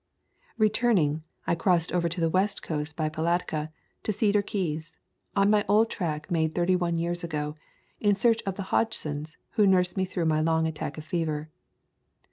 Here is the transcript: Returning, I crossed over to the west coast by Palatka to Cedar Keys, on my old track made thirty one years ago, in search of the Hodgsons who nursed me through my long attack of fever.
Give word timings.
Returning, 0.57 1.21
I 1.45 1.53
crossed 1.53 1.91
over 1.91 2.09
to 2.09 2.19
the 2.19 2.27
west 2.31 2.63
coast 2.63 2.95
by 2.95 3.07
Palatka 3.07 3.71
to 4.01 4.11
Cedar 4.11 4.41
Keys, 4.41 4.97
on 5.35 5.51
my 5.51 5.63
old 5.69 5.91
track 5.91 6.31
made 6.31 6.55
thirty 6.55 6.75
one 6.75 6.97
years 6.97 7.23
ago, 7.23 7.55
in 7.99 8.15
search 8.15 8.41
of 8.47 8.55
the 8.55 8.69
Hodgsons 8.73 9.37
who 9.51 9.67
nursed 9.67 9.97
me 9.97 10.05
through 10.05 10.25
my 10.25 10.41
long 10.41 10.65
attack 10.65 10.97
of 10.97 11.05
fever. 11.05 11.51